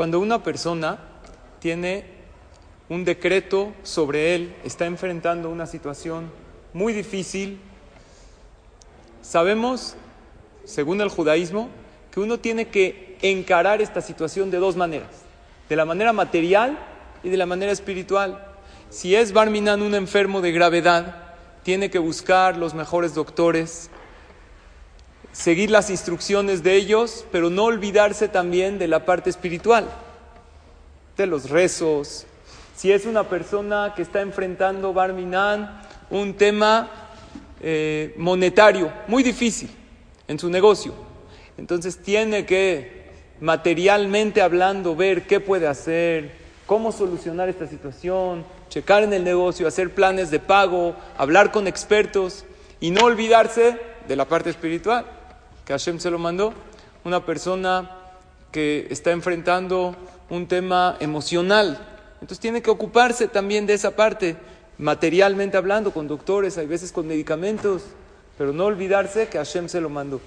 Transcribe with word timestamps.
Cuando 0.00 0.18
una 0.18 0.42
persona 0.42 0.98
tiene 1.58 2.06
un 2.88 3.04
decreto 3.04 3.74
sobre 3.82 4.34
él, 4.34 4.56
está 4.64 4.86
enfrentando 4.86 5.50
una 5.50 5.66
situación 5.66 6.32
muy 6.72 6.94
difícil, 6.94 7.60
sabemos, 9.20 9.96
según 10.64 11.02
el 11.02 11.10
judaísmo, 11.10 11.68
que 12.10 12.20
uno 12.20 12.38
tiene 12.38 12.68
que 12.68 13.18
encarar 13.20 13.82
esta 13.82 14.00
situación 14.00 14.50
de 14.50 14.56
dos 14.56 14.74
maneras, 14.74 15.10
de 15.68 15.76
la 15.76 15.84
manera 15.84 16.14
material 16.14 16.78
y 17.22 17.28
de 17.28 17.36
la 17.36 17.44
manera 17.44 17.70
espiritual. 17.70 18.42
Si 18.88 19.14
es 19.14 19.34
Barminan 19.34 19.82
un 19.82 19.94
enfermo 19.94 20.40
de 20.40 20.52
gravedad, 20.52 21.34
tiene 21.62 21.90
que 21.90 21.98
buscar 21.98 22.56
los 22.56 22.72
mejores 22.72 23.14
doctores, 23.14 23.90
seguir 25.32 25.70
las 25.70 25.90
instrucciones 25.90 26.62
de 26.62 26.74
ellos, 26.74 27.24
pero 27.30 27.50
no 27.50 27.64
olvidarse 27.64 28.28
también 28.28 28.78
de 28.78 28.88
la 28.88 29.04
parte 29.04 29.30
espiritual, 29.30 29.88
de 31.16 31.26
los 31.26 31.50
rezos. 31.50 32.26
Si 32.76 32.90
es 32.90 33.06
una 33.06 33.28
persona 33.28 33.92
que 33.94 34.02
está 34.02 34.20
enfrentando 34.20 34.92
Barminan 34.92 35.82
un 36.10 36.34
tema 36.34 36.90
eh, 37.60 38.14
monetario 38.16 38.92
muy 39.06 39.22
difícil 39.22 39.70
en 40.26 40.38
su 40.38 40.48
negocio, 40.48 40.94
entonces 41.56 41.98
tiene 41.98 42.46
que 42.46 43.00
materialmente 43.40 44.42
hablando 44.42 44.96
ver 44.96 45.26
qué 45.26 45.40
puede 45.40 45.66
hacer, 45.66 46.32
cómo 46.66 46.92
solucionar 46.92 47.48
esta 47.48 47.66
situación, 47.66 48.44
checar 48.68 49.02
en 49.02 49.12
el 49.12 49.24
negocio, 49.24 49.66
hacer 49.66 49.94
planes 49.94 50.30
de 50.30 50.40
pago, 50.40 50.94
hablar 51.16 51.50
con 51.52 51.66
expertos 51.66 52.44
y 52.80 52.90
no 52.90 53.04
olvidarse 53.04 53.78
de 54.08 54.16
la 54.16 54.26
parte 54.26 54.50
espiritual 54.50 55.19
que 55.64 55.72
Hashem 55.72 55.98
se 55.98 56.10
lo 56.10 56.18
mandó, 56.18 56.52
una 57.04 57.24
persona 57.24 57.90
que 58.52 58.86
está 58.90 59.10
enfrentando 59.10 59.94
un 60.28 60.46
tema 60.46 60.96
emocional. 61.00 61.86
Entonces 62.14 62.40
tiene 62.40 62.62
que 62.62 62.70
ocuparse 62.70 63.28
también 63.28 63.66
de 63.66 63.74
esa 63.74 63.96
parte, 63.96 64.36
materialmente 64.78 65.56
hablando, 65.56 65.92
con 65.92 66.08
doctores, 66.08 66.58
hay 66.58 66.66
veces 66.66 66.92
con 66.92 67.06
medicamentos, 67.06 67.82
pero 68.36 68.52
no 68.52 68.64
olvidarse 68.64 69.28
que 69.28 69.38
Hashem 69.38 69.68
se 69.68 69.80
lo 69.80 69.88
mandó. 69.88 70.20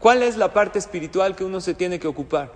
¿Cuál 0.00 0.22
es 0.22 0.36
la 0.36 0.52
parte 0.52 0.78
espiritual 0.78 1.34
que 1.34 1.44
uno 1.44 1.60
se 1.60 1.74
tiene 1.74 1.98
que 1.98 2.06
ocupar? 2.06 2.52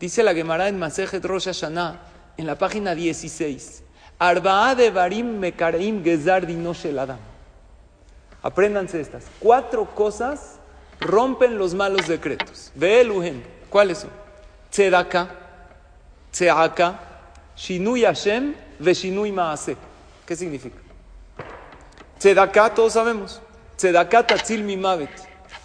Dice 0.00 0.22
la 0.22 0.34
Gemara 0.34 0.68
en 0.68 0.78
Masejet 0.78 1.24
Rosh 1.24 1.46
Hashanah, 1.46 2.00
en 2.36 2.46
la 2.46 2.56
página 2.56 2.94
16. 2.94 3.82
Arba'a 4.18 4.74
de 4.74 4.90
Barim 4.90 5.38
Mekarim 5.38 6.02
Gezar. 6.02 6.46
Apréndanse 8.42 9.00
estas. 9.00 9.24
Cuatro 9.38 9.94
cosas 9.94 10.58
rompen 11.00 11.58
los 11.58 11.74
malos 11.74 12.06
decretos. 12.06 12.72
Ve 12.74 13.00
Eluhen. 13.00 13.42
¿Cuáles 13.70 13.98
son? 13.98 14.10
Tzedaka, 14.70 15.28
Tzeaka, 16.32 17.00
Shinui 17.56 18.02
Hashem, 18.02 18.54
Veshinui 18.78 19.32
Maase. 19.32 19.76
¿Qué 20.26 20.36
significa? 20.36 20.76
Tzedaka, 22.18 22.74
todos 22.74 22.94
sabemos. 22.94 23.40
Tzedaka 23.76 24.26
Tatzil 24.26 24.64
Mimavet. 24.64 25.10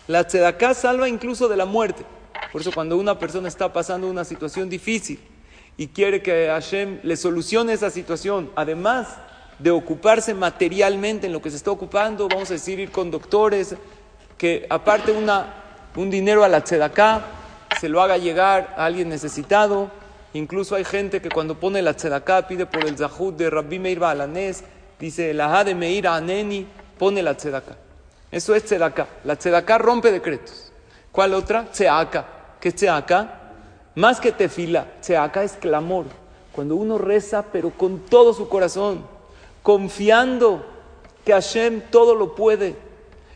La 0.08 0.26
Tzedaka 0.26 0.74
salva 0.74 1.08
incluso 1.08 1.48
de 1.48 1.58
la 1.58 1.66
muerte. 1.66 2.06
Por 2.52 2.62
eso 2.62 2.72
cuando 2.72 2.98
una 2.98 3.18
persona 3.18 3.48
está 3.48 3.74
pasando 3.74 4.08
una 4.08 4.24
situación 4.24 4.70
difícil 4.70 5.20
y 5.78 5.88
quiere 5.88 6.22
que 6.22 6.48
Hashem 6.48 7.00
le 7.04 7.18
solucione 7.18 7.74
esa 7.74 7.90
situación, 7.90 8.52
además 8.56 9.08
de 9.58 9.72
ocuparse 9.72 10.34
materialmente 10.34 11.28
en 11.28 11.34
lo 11.34 11.42
que 11.42 11.50
se 11.50 11.58
está 11.58 11.72
ocupando, 11.72 12.28
vamos 12.28 12.52
a 12.52 12.54
decir 12.54 12.80
ir 12.80 12.92
con 12.92 13.10
doctores, 13.10 13.76
que 14.38 14.66
aparte 14.70 15.12
una, 15.12 15.54
un 15.96 16.10
dinero 16.10 16.44
a 16.44 16.48
la 16.48 16.62
tzedaká, 16.62 17.22
se 17.80 17.90
lo 17.90 18.02
haga 18.02 18.18
llegar 18.18 18.74
a 18.78 18.86
alguien 18.86 19.10
necesitado. 19.10 19.90
Incluso 20.34 20.76
hay 20.76 20.84
gente 20.84 21.22
que 21.22 21.30
cuando 21.30 21.60
pone 21.60 21.82
la 21.82 21.94
tzedaká 21.94 22.48
pide 22.48 22.66
por 22.66 22.86
el 22.86 22.98
zahud 22.98 23.34
de 23.34 23.50
Rabbi 23.50 23.80
Meir 23.80 24.00
Balanés, 24.00 24.64
dice, 25.00 25.34
la 25.34 25.64
de 25.64 25.76
Meir 25.76 26.08
Aneni, 26.08 26.68
pone 26.98 27.22
la 27.22 27.36
tzedaká. 27.36 27.76
Eso 28.32 28.56
es 28.56 28.66
tzedaká. 28.66 29.08
La 29.26 29.36
tzedaká 29.36 29.78
rompe 29.78 30.12
decretos. 30.12 30.72
¿Cuál 31.12 31.36
otra? 31.36 31.70
Tzeaka. 31.72 32.26
¿Qué 32.60 32.70
es 32.70 32.76
tzeaka? 32.76 33.40
Más 33.96 34.20
que 34.20 34.32
tefila, 34.32 34.88
tzeaka 35.02 35.44
es 35.44 35.54
clamor. 35.54 36.06
Cuando 36.52 36.76
uno 36.76 36.98
reza, 36.98 37.46
pero 37.52 37.70
con 37.70 38.00
todo 38.00 38.34
su 38.34 38.50
corazón, 38.50 39.06
confiando 39.62 40.66
que 41.24 41.32
Hashem 41.32 41.82
todo 41.92 42.16
lo 42.16 42.34
puede 42.34 42.76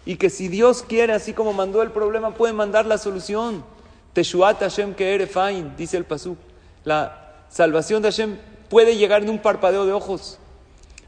y 0.07 0.15
que 0.15 0.29
si 0.29 0.47
Dios 0.47 0.85
quiere, 0.87 1.11
así 1.11 1.33
como 1.33 1.51
mandó 1.51 1.81
el 1.81 1.91
problema, 1.91 2.33
puede 2.33 2.53
mandar 2.53 2.85
la 2.85 2.97
solución. 2.97 3.65
Teshuat 4.13 4.61
Hashem 4.61 4.93
que 4.93 5.27
fain, 5.27 5.73
dice 5.75 5.97
el 5.97 6.05
Pasuk. 6.05 6.37
La 6.85 7.33
salvación 7.49 8.01
de 8.01 8.07
Hashem 8.07 8.37
puede 8.69 8.95
llegar 8.95 9.21
en 9.21 9.29
un 9.29 9.39
parpadeo 9.39 9.85
de 9.85 9.91
ojos. 9.91 10.39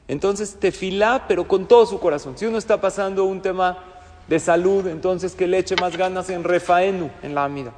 Entonces, 0.10 0.58
tefilá, 0.60 1.24
pero 1.30 1.48
con 1.48 1.66
todo 1.66 1.86
su 1.86 1.98
corazón. 1.98 2.38
Si 2.38 2.46
uno 2.46 2.58
está 2.58 2.82
pasando 2.82 3.24
un 3.24 3.42
tema 3.42 3.78
de 4.28 4.38
salud, 4.38 4.86
entonces 4.88 5.34
que 5.34 5.48
le 5.48 5.60
eche 5.60 5.78
más 5.78 5.96
ganas 5.96 6.30
en 6.30 6.44
refaenu, 6.44 7.10
en 7.24 7.34
la 7.34 7.46
amida. 7.46 7.72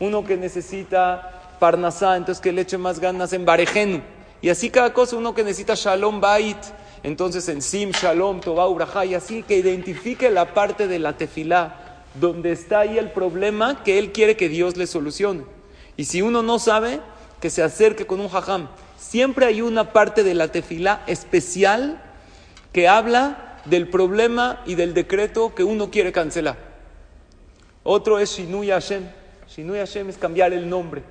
Uno 0.00 0.24
que 0.24 0.38
necesita 0.38 1.58
parnasá, 1.60 2.16
entonces 2.16 2.40
que 2.40 2.50
le 2.50 2.62
eche 2.62 2.78
más 2.78 2.98
ganas 2.98 3.34
en 3.34 3.44
barejenu. 3.44 4.00
Y 4.40 4.48
así 4.48 4.70
cada 4.70 4.94
cosa, 4.94 5.16
uno 5.16 5.34
que 5.34 5.44
necesita 5.44 5.74
shalom 5.74 6.18
bait, 6.18 6.56
entonces 7.02 7.48
en 7.48 7.62
Sim, 7.62 7.90
Shalom, 7.90 8.40
Tobá, 8.40 8.68
Ubrajá, 8.68 9.04
y 9.04 9.14
así 9.14 9.42
que 9.42 9.56
identifique 9.56 10.30
la 10.30 10.54
parte 10.54 10.86
de 10.86 10.98
la 10.98 11.16
tefilá, 11.16 12.04
donde 12.20 12.52
está 12.52 12.80
ahí 12.80 12.98
el 12.98 13.10
problema 13.10 13.82
que 13.82 13.98
él 13.98 14.12
quiere 14.12 14.36
que 14.36 14.48
Dios 14.48 14.76
le 14.76 14.86
solucione. 14.86 15.44
Y 15.96 16.04
si 16.04 16.22
uno 16.22 16.42
no 16.42 16.58
sabe, 16.58 17.00
que 17.40 17.50
se 17.50 17.62
acerque 17.62 18.06
con 18.06 18.20
un 18.20 18.28
jajam. 18.28 18.68
Siempre 18.96 19.46
hay 19.46 19.62
una 19.62 19.92
parte 19.92 20.22
de 20.22 20.34
la 20.34 20.48
tefilá 20.48 21.02
especial 21.08 22.00
que 22.72 22.86
habla 22.86 23.58
del 23.64 23.88
problema 23.88 24.62
y 24.64 24.76
del 24.76 24.94
decreto 24.94 25.54
que 25.54 25.64
uno 25.64 25.90
quiere 25.90 26.12
cancelar. 26.12 26.56
Otro 27.82 28.20
es 28.20 28.30
Shinui 28.30 28.70
Hashem. 28.70 29.02
Shinui 29.48 29.78
Hashem 29.78 30.08
es 30.08 30.16
cambiar 30.16 30.52
el 30.52 30.68
nombre. 30.68 31.02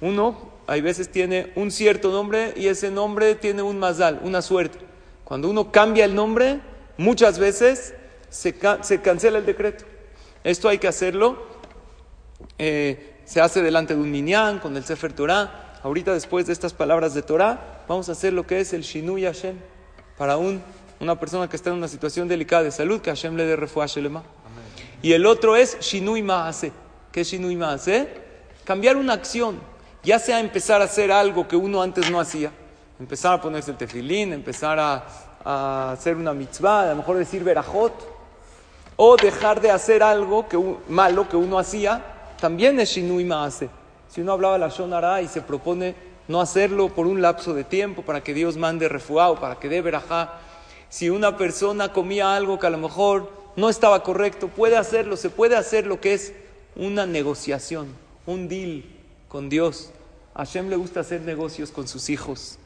Uno, 0.00 0.50
hay 0.66 0.80
veces 0.80 1.10
tiene 1.10 1.52
un 1.54 1.70
cierto 1.70 2.10
nombre 2.10 2.54
y 2.56 2.68
ese 2.68 2.90
nombre 2.90 3.34
tiene 3.34 3.62
un 3.62 3.78
mazal, 3.78 4.20
una 4.22 4.40
suerte. 4.40 4.78
Cuando 5.28 5.50
uno 5.50 5.70
cambia 5.70 6.06
el 6.06 6.14
nombre, 6.14 6.58
muchas 6.96 7.38
veces 7.38 7.92
se, 8.30 8.54
cancela 8.56 9.36
el 9.36 9.44
decreto. 9.44 9.84
Esto 10.42 10.70
hay 10.70 10.78
que 10.78 10.88
hacerlo. 10.88 11.42
Eh, 12.56 13.18
se 13.26 13.42
hace 13.42 13.60
delante 13.60 13.94
de 13.94 14.00
un 14.00 14.10
minyan 14.10 14.58
con 14.58 14.74
el 14.74 14.84
Sefer 14.84 15.12
Torah. 15.12 15.80
Ahorita, 15.82 16.14
después 16.14 16.46
de 16.46 16.54
estas 16.54 16.72
palabras 16.72 17.12
de 17.12 17.20
Torah, 17.20 17.84
vamos 17.86 18.08
a 18.08 18.12
hacer 18.12 18.32
lo 18.32 18.46
que 18.46 18.60
es 18.60 18.72
el 18.72 18.80
Shinui 18.80 19.24
Hashem 19.24 19.56
para 20.16 20.38
un, 20.38 20.62
una 20.98 21.20
persona 21.20 21.46
que 21.46 21.56
está 21.56 21.68
en 21.68 21.76
una 21.76 21.88
situación 21.88 22.26
delicada 22.26 22.62
de 22.62 22.70
salud, 22.70 23.02
que 23.02 23.10
Hashem 23.10 23.36
le 23.36 23.44
dé 23.44 23.54
refuah 23.54 23.84
Shelema. 23.84 24.22
Y 25.02 25.12
el 25.12 25.26
otro 25.26 25.56
es 25.56 25.78
Shinui 25.80 26.22
Maase. 26.22 26.72
¿Qué 27.12 27.20
es 27.20 27.28
Shinui 27.28 27.54
Maase? 27.54 28.08
Cambiar 28.64 28.96
una 28.96 29.12
acción, 29.12 29.60
ya 30.02 30.18
sea 30.18 30.40
empezar 30.40 30.80
a 30.80 30.84
hacer 30.84 31.12
algo 31.12 31.46
que 31.46 31.56
uno 31.56 31.82
antes 31.82 32.10
no 32.10 32.18
hacía 32.18 32.50
empezar 32.98 33.34
a 33.34 33.40
ponerse 33.40 33.70
el 33.70 33.76
tefilín, 33.76 34.32
empezar 34.32 34.78
a, 34.78 35.04
hacer 35.92 36.16
una 36.16 36.34
mitzvah, 36.34 36.82
a 36.82 36.90
lo 36.90 36.96
mejor 36.96 37.16
decir 37.16 37.42
verajot, 37.42 37.92
o 38.96 39.16
dejar 39.16 39.60
de 39.60 39.70
hacer 39.70 40.02
algo 40.02 40.46
que, 40.48 40.58
malo 40.88 41.28
que 41.28 41.36
uno 41.36 41.58
hacía, 41.58 42.04
también 42.40 42.78
es 42.80 42.90
shinui 42.90 43.24
maase. 43.24 43.70
Si 44.08 44.20
uno 44.20 44.32
hablaba 44.32 44.58
la 44.58 44.68
shonara 44.68 45.22
y 45.22 45.28
se 45.28 45.40
propone 45.40 45.94
no 46.26 46.40
hacerlo 46.40 46.88
por 46.88 47.06
un 47.06 47.22
lapso 47.22 47.54
de 47.54 47.64
tiempo 47.64 48.02
para 48.02 48.22
que 48.22 48.34
Dios 48.34 48.56
mande 48.56 48.88
refuá 48.88 49.38
para 49.40 49.56
que 49.56 49.68
dé 49.68 49.80
verajá, 49.80 50.34
si 50.90 51.08
una 51.08 51.36
persona 51.36 51.92
comía 51.92 52.34
algo 52.34 52.58
que 52.58 52.66
a 52.66 52.70
lo 52.70 52.78
mejor 52.78 53.30
no 53.56 53.68
estaba 53.68 54.02
correcto, 54.02 54.48
puede 54.48 54.76
hacerlo, 54.76 55.16
se 55.16 55.30
puede 55.30 55.56
hacer 55.56 55.86
lo 55.86 56.00
que 56.00 56.14
es 56.14 56.32
una 56.76 57.06
negociación, 57.06 57.88
un 58.26 58.48
deal 58.48 58.84
con 59.28 59.48
Dios. 59.48 59.92
A 60.34 60.44
Hashem 60.44 60.68
le 60.68 60.76
gusta 60.76 61.00
hacer 61.00 61.22
negocios 61.22 61.70
con 61.70 61.88
sus 61.88 62.10
hijos. 62.10 62.58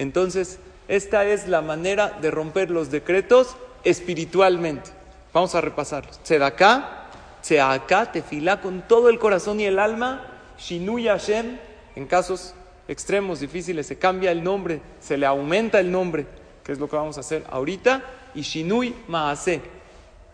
Entonces, 0.00 0.58
esta 0.88 1.26
es 1.26 1.46
la 1.46 1.60
manera 1.60 2.16
de 2.22 2.30
romper 2.30 2.70
los 2.70 2.90
decretos 2.90 3.54
espiritualmente. 3.84 4.88
Vamos 5.34 5.54
a 5.54 5.60
repasarlos. 5.60 6.18
Tzedaká, 6.22 7.08
tzeaká, 7.42 8.10
tefilá 8.10 8.62
con 8.62 8.80
todo 8.80 9.10
el 9.10 9.18
corazón 9.18 9.60
y 9.60 9.66
el 9.66 9.78
alma. 9.78 10.26
Shinui 10.58 11.06
Hashem, 11.06 11.58
en 11.96 12.06
casos 12.06 12.54
extremos, 12.88 13.40
difíciles, 13.40 13.88
se 13.88 13.98
cambia 13.98 14.32
el 14.32 14.42
nombre, 14.42 14.80
se 15.00 15.18
le 15.18 15.26
aumenta 15.26 15.80
el 15.80 15.92
nombre, 15.92 16.26
que 16.64 16.72
es 16.72 16.78
lo 16.78 16.88
que 16.88 16.96
vamos 16.96 17.18
a 17.18 17.20
hacer 17.20 17.44
ahorita, 17.50 18.02
y 18.34 18.40
Shinui 18.40 18.94
Maase, 19.06 19.60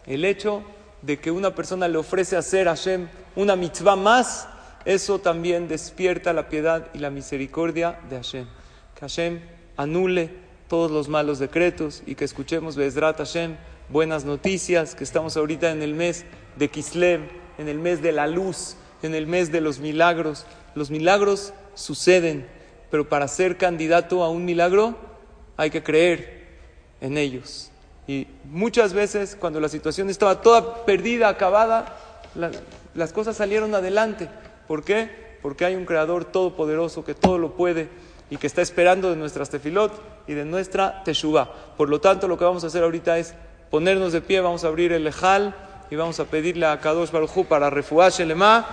el 0.06 0.24
hecho 0.24 0.62
de 1.02 1.18
que 1.18 1.32
una 1.32 1.56
persona 1.56 1.88
le 1.88 1.98
ofrece 1.98 2.36
hacer 2.36 2.68
a 2.68 2.76
Hashem 2.76 3.08
una 3.34 3.56
mitzvah 3.56 3.96
más, 3.96 4.46
eso 4.84 5.18
también 5.18 5.66
despierta 5.66 6.32
la 6.32 6.48
piedad 6.48 6.86
y 6.94 6.98
la 6.98 7.10
misericordia 7.10 7.98
de 8.08 8.14
Hashem. 8.14 8.46
Hashem 9.00 9.55
anule 9.76 10.30
todos 10.68 10.90
los 10.90 11.08
malos 11.08 11.38
decretos 11.38 12.02
y 12.06 12.14
que 12.14 12.24
escuchemos 12.24 12.76
Bezrat 12.76 13.18
Hashem, 13.18 13.56
buenas 13.88 14.24
noticias, 14.24 14.94
que 14.94 15.04
estamos 15.04 15.36
ahorita 15.36 15.70
en 15.70 15.82
el 15.82 15.94
mes 15.94 16.24
de 16.56 16.68
Kislev, 16.68 17.20
en 17.58 17.68
el 17.68 17.78
mes 17.78 18.02
de 18.02 18.12
la 18.12 18.26
luz, 18.26 18.76
en 19.02 19.14
el 19.14 19.26
mes 19.26 19.52
de 19.52 19.60
los 19.60 19.78
milagros. 19.78 20.46
Los 20.74 20.90
milagros 20.90 21.52
suceden, 21.74 22.46
pero 22.90 23.08
para 23.08 23.28
ser 23.28 23.56
candidato 23.56 24.24
a 24.24 24.30
un 24.30 24.44
milagro 24.44 24.96
hay 25.56 25.70
que 25.70 25.82
creer 25.82 26.46
en 27.00 27.16
ellos. 27.16 27.70
Y 28.08 28.26
muchas 28.44 28.92
veces 28.92 29.36
cuando 29.38 29.60
la 29.60 29.68
situación 29.68 30.10
estaba 30.10 30.40
toda 30.40 30.84
perdida, 30.84 31.28
acabada, 31.28 31.96
las 32.94 33.12
cosas 33.12 33.36
salieron 33.36 33.74
adelante. 33.74 34.28
¿Por 34.66 34.84
qué? 34.84 35.38
Porque 35.42 35.64
hay 35.64 35.76
un 35.76 35.84
creador 35.84 36.24
todopoderoso 36.24 37.04
que 37.04 37.14
todo 37.14 37.38
lo 37.38 37.54
puede 37.54 37.88
y 38.30 38.36
que 38.36 38.46
está 38.46 38.62
esperando 38.62 39.10
de 39.10 39.16
nuestras 39.16 39.50
tefilot 39.50 39.92
y 40.26 40.34
de 40.34 40.44
nuestra 40.44 41.02
teshuva. 41.04 41.52
Por 41.76 41.88
lo 41.88 42.00
tanto, 42.00 42.28
lo 42.28 42.36
que 42.38 42.44
vamos 42.44 42.64
a 42.64 42.68
hacer 42.68 42.82
ahorita 42.82 43.18
es 43.18 43.34
ponernos 43.70 44.12
de 44.12 44.20
pie, 44.20 44.40
vamos 44.40 44.64
a 44.64 44.68
abrir 44.68 44.92
el 44.92 45.04
lejal 45.04 45.54
y 45.90 45.96
vamos 45.96 46.18
a 46.20 46.24
pedirle 46.24 46.66
a 46.66 46.80
Kadosh 46.80 47.10
Baruj 47.10 47.46
para 47.46 47.70
refugiar 47.70 48.10
Shelema 48.10 48.66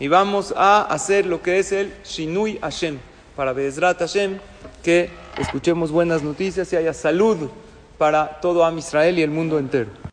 y 0.00 0.08
vamos 0.08 0.54
a 0.56 0.82
hacer 0.82 1.26
lo 1.26 1.42
que 1.42 1.58
es 1.58 1.72
el 1.72 1.92
Shinui 2.04 2.58
Hashem, 2.60 2.98
para 3.36 3.52
Bezrat 3.52 3.98
Hashem, 3.98 4.38
que 4.82 5.10
escuchemos 5.36 5.90
buenas 5.90 6.22
noticias 6.22 6.72
y 6.72 6.76
haya 6.76 6.94
salud 6.94 7.50
para 7.98 8.40
todo 8.40 8.64
Am 8.64 8.78
Israel 8.78 9.18
y 9.18 9.22
el 9.22 9.30
mundo 9.30 9.58
entero. 9.58 9.90